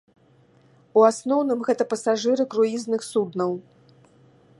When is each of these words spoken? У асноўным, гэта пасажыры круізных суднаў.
У 1.01 1.03
асноўным, 1.09 1.59
гэта 1.67 1.83
пасажыры 1.91 2.43
круізных 2.55 3.01
суднаў. 3.11 3.51